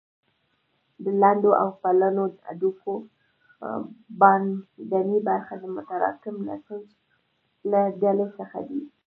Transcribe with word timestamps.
د 1.03 1.05
لنډو 1.21 1.51
او 1.61 1.67
پلنو 1.83 2.23
هډوکو 2.47 2.93
باندنۍ 4.19 5.19
برخې 5.29 5.55
د 5.59 5.65
متراکم 5.75 6.35
نسج 6.47 6.85
له 7.71 7.81
ډلې 8.01 8.27
څخه 8.37 8.57
دي. 8.67 8.81